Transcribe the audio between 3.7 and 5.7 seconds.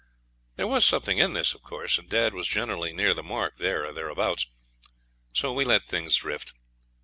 or thereabouts, so we